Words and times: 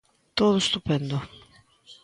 ¡Todo 0.37 0.55
estupendo! 0.63 1.17